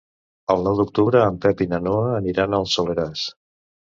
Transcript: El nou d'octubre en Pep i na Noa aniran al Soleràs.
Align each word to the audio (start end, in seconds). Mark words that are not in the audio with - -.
El 0.53 0.63
nou 0.67 0.77
d'octubre 0.79 1.19
en 1.33 1.37
Pep 1.43 1.61
i 1.67 1.69
na 1.75 1.81
Noa 1.89 2.09
aniran 2.21 2.57
al 2.61 2.65
Soleràs. 2.77 3.29